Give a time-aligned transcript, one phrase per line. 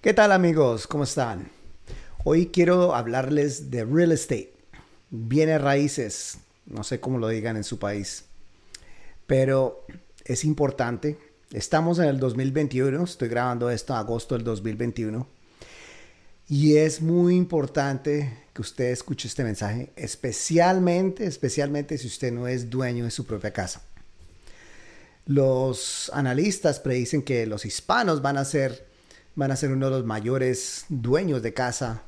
[0.00, 0.86] ¿Qué tal amigos?
[0.86, 1.50] ¿Cómo están?
[2.22, 4.52] Hoy quiero hablarles de real estate,
[5.10, 8.26] bienes raíces, no sé cómo lo digan en su país,
[9.26, 9.84] pero
[10.24, 11.18] es importante.
[11.50, 15.26] Estamos en el 2021, estoy grabando esto en agosto del 2021
[16.48, 22.70] y es muy importante que usted escuche este mensaje, especialmente, especialmente si usted no es
[22.70, 23.82] dueño de su propia casa.
[25.26, 28.86] Los analistas predicen que los hispanos van a ser,
[29.38, 32.02] van a ser uno de los mayores dueños de casa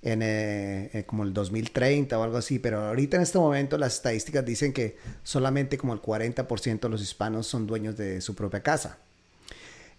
[0.00, 4.46] en eh, como el 2030 o algo así, pero ahorita en este momento las estadísticas
[4.46, 8.96] dicen que solamente como el 40% de los hispanos son dueños de su propia casa.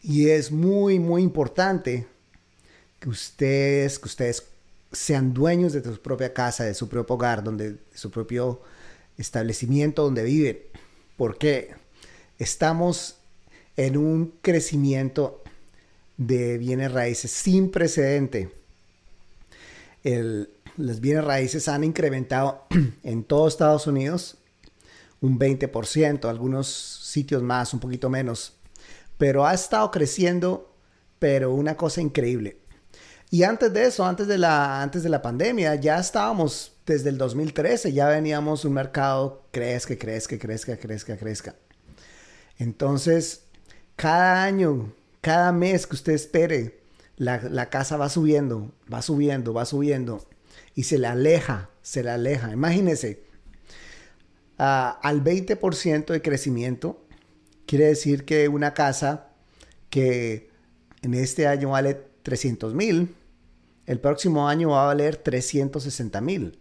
[0.02, 2.08] Y es muy, muy importante
[3.00, 4.44] que ustedes, que ustedes
[4.92, 8.64] sean dueños de su propia casa, de su propio hogar, donde, de su propio
[9.20, 10.58] establecimiento donde viven.
[11.16, 11.76] Porque
[12.40, 13.18] estamos
[13.78, 15.44] en un crecimiento
[16.18, 18.52] de bienes raíces sin precedente.
[20.04, 22.66] El, los bienes raíces han incrementado
[23.04, 24.38] en todo Estados Unidos
[25.22, 28.54] un 20%, algunos sitios más, un poquito menos,
[29.18, 30.74] pero ha estado creciendo,
[31.20, 32.58] pero una cosa increíble.
[33.32, 37.18] Y antes de eso, antes de la, antes de la pandemia, ya estábamos desde el
[37.18, 41.56] 2013, ya veníamos un mercado crezca, crezca, crezca, crezca, crezca.
[42.60, 43.44] Entonces,
[43.96, 44.94] cada año,
[45.26, 46.82] cada mes que usted espere,
[47.18, 50.24] la, casa va subiendo, va subiendo, va subiendo
[50.76, 52.52] y se le aleja, se le aleja.
[52.54, 53.24] Imagínese,
[54.60, 57.04] ah, al 20% de crecimiento,
[57.66, 59.30] quiere decir que una casa
[59.90, 60.52] que
[61.02, 63.16] en este año vale 300 mil,
[63.88, 66.60] el próximo año va a valer 360 mil.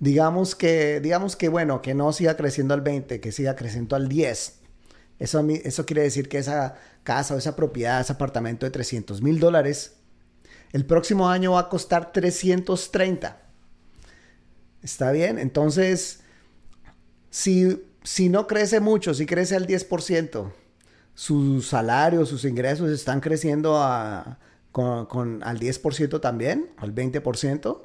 [0.00, 4.08] Digamos que, digamos que, bueno, que no siga creciendo al 20, que siga creciendo al
[4.08, 4.57] 10.
[5.18, 9.40] Eso, eso quiere decir que esa casa o esa propiedad, ese apartamento de 300 mil
[9.40, 9.96] dólares,
[10.72, 13.40] el próximo año va a costar 330.
[14.82, 15.38] ¿Está bien?
[15.38, 16.20] Entonces,
[17.30, 20.52] si, si no crece mucho, si crece al 10%,
[21.14, 24.38] sus salarios, sus ingresos están creciendo a,
[24.70, 27.80] con, al 10% también, al 20%.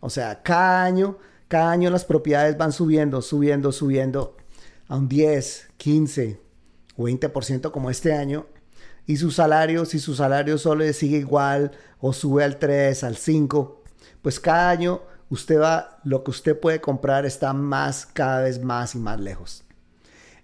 [0.00, 4.36] O sea, cada año, cada año las propiedades van subiendo, subiendo, subiendo
[4.88, 6.40] a un 10, 15
[6.96, 8.46] o 20% como este año.
[9.06, 13.82] Y su salario, si su salario solo sigue igual o sube al 3, al 5,
[14.22, 18.94] pues cada año usted va, lo que usted puede comprar está más, cada vez más
[18.94, 19.64] y más lejos.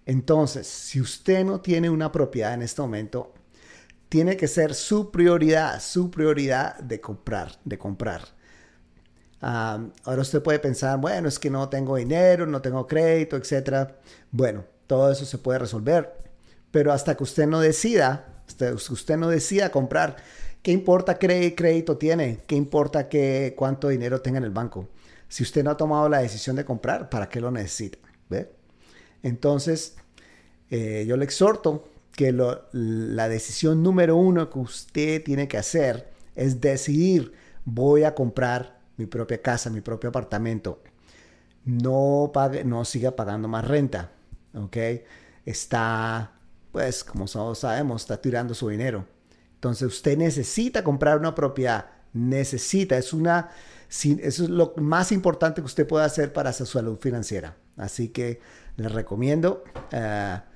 [0.07, 3.35] Entonces, si usted no tiene una propiedad en este momento,
[4.09, 8.23] tiene que ser su prioridad, su prioridad de comprar, de comprar.
[9.41, 13.91] ahora usted puede pensar, bueno, es que no tengo dinero, no tengo crédito, etc.
[14.31, 16.28] Bueno, todo eso se puede resolver,
[16.71, 20.17] pero hasta que usted no decida, usted, usted no decida comprar,
[20.63, 22.41] ¿qué importa qué crédito tiene?
[22.47, 24.89] ¿Qué importa qué, cuánto dinero tenga en el banco?
[25.29, 27.99] Si usted no ha tomado la decisión de comprar, ¿para qué lo necesita?
[28.29, 28.51] ¿Ve?
[29.23, 29.97] Entonces,
[30.71, 36.61] eh, yo le exhorto que la decisión número uno que usted tiene que hacer es
[36.61, 37.33] decidir,
[37.65, 40.83] voy a comprar mi propia casa, mi propio apartamento.
[41.65, 44.11] No, pague, no siga pagando más renta,
[44.55, 44.77] ¿ok?
[45.45, 46.38] Está,
[46.73, 49.07] pues, como todos sabemos, está tirando su dinero.
[49.55, 53.51] Entonces usted necesita comprar una propiedad, necesita, es una,
[53.89, 57.57] eso es lo más importante que usted puede hacer para su salud financiera.
[57.77, 58.41] Así que
[58.77, 59.65] les recomiendo...
[59.93, 60.49] Uh,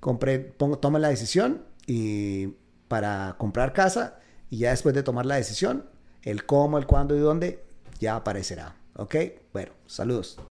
[0.00, 2.48] compré, pongo, toma la decisión y
[2.88, 4.18] para comprar casa
[4.50, 5.84] y ya después de tomar la decisión,
[6.22, 7.64] el cómo, el cuándo y dónde
[7.98, 8.76] ya aparecerá.
[8.94, 9.14] ¿Ok?
[9.52, 10.38] Bueno, saludos.